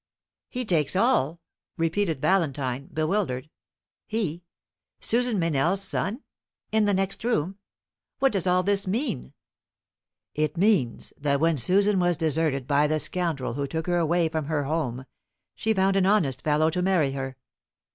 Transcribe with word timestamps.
"He 0.49 0.65
takes 0.65 0.95
all!" 0.95 1.39
repeated 1.77 2.19
Valentine, 2.19 2.89
bewildered. 2.91 3.51
"He! 4.07 4.41
Susan 4.99 5.37
Meynell's 5.37 5.83
son? 5.83 6.23
in 6.71 6.85
the 6.85 6.93
next 6.95 7.23
room? 7.23 7.59
What 8.17 8.31
does 8.31 8.47
all 8.47 8.63
this 8.63 8.87
mean?" 8.87 9.33
"It 10.33 10.57
means 10.57 11.13
that 11.19 11.39
when 11.39 11.55
Susan 11.55 11.99
was 11.99 12.17
deserted 12.17 12.65
by 12.65 12.87
the 12.87 12.97
scoundrel 12.99 13.53
who 13.53 13.67
took 13.67 13.85
her 13.85 13.97
away 13.97 14.27
from 14.27 14.45
her 14.45 14.63
home, 14.63 15.05
she 15.53 15.71
found 15.71 15.95
an 15.95 16.07
honest 16.07 16.41
fellow 16.41 16.71
to 16.71 16.81
marry 16.81 17.11
her. 17.11 17.37